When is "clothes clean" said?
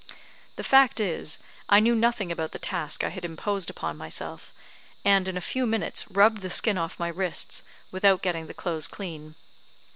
8.55-9.35